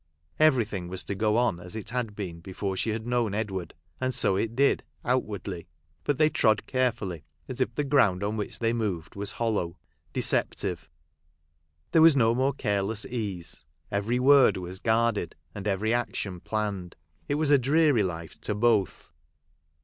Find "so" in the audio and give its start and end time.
4.15-4.35